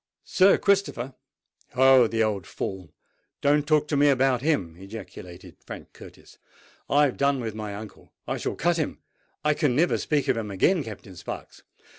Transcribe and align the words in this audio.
"Sir 0.25 0.57
Christopher! 0.57 1.13
Oh! 1.75 2.07
the 2.07 2.23
old 2.23 2.47
fool—don't 2.47 3.67
talk 3.67 3.87
to 3.89 3.95
me 3.95 4.09
about 4.09 4.41
him!" 4.41 4.75
ejaculated 4.79 5.57
Frank 5.63 5.93
Curtis. 5.93 6.39
"I 6.89 7.05
have 7.05 7.17
done 7.17 7.39
with 7.39 7.53
my 7.53 7.75
uncle—I 7.75 8.37
shall 8.37 8.55
cut 8.55 8.77
him—I 8.77 9.53
can 9.53 9.75
never 9.75 9.99
speak 9.99 10.25
to 10.25 10.33
him 10.33 10.49
again, 10.49 10.83
Captain 10.83 11.15
Sparks. 11.15 11.61